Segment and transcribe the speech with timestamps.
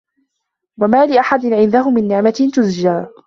[0.79, 3.05] وَما لِأَحَدٍ عِندَهُ مِن نِعمَةٍ تُجزى